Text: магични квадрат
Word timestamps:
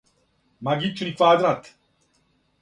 магични 0.67 1.13
квадрат 1.13 1.69